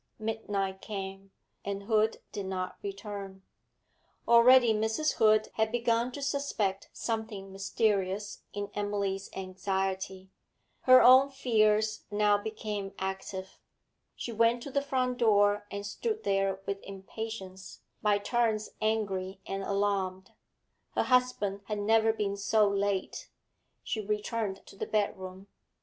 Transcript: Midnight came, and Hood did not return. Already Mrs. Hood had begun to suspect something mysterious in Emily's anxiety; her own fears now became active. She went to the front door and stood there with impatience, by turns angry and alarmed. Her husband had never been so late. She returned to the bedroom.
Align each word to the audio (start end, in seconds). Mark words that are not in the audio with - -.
Midnight 0.17 0.81
came, 0.81 1.29
and 1.63 1.83
Hood 1.83 2.21
did 2.31 2.47
not 2.47 2.77
return. 2.81 3.43
Already 4.27 4.73
Mrs. 4.73 5.17
Hood 5.17 5.49
had 5.57 5.71
begun 5.71 6.11
to 6.13 6.23
suspect 6.23 6.89
something 6.91 7.51
mysterious 7.51 8.41
in 8.51 8.71
Emily's 8.73 9.29
anxiety; 9.35 10.31
her 10.85 11.03
own 11.03 11.29
fears 11.29 12.05
now 12.09 12.35
became 12.35 12.93
active. 12.97 13.59
She 14.15 14.31
went 14.31 14.63
to 14.63 14.71
the 14.71 14.81
front 14.81 15.19
door 15.19 15.67
and 15.69 15.85
stood 15.85 16.23
there 16.23 16.61
with 16.65 16.81
impatience, 16.81 17.81
by 18.01 18.17
turns 18.17 18.71
angry 18.81 19.39
and 19.45 19.61
alarmed. 19.61 20.31
Her 20.95 21.03
husband 21.03 21.61
had 21.65 21.77
never 21.77 22.11
been 22.11 22.37
so 22.37 22.67
late. 22.67 23.29
She 23.83 24.01
returned 24.01 24.65
to 24.65 24.75
the 24.75 24.87
bedroom. 24.87 25.45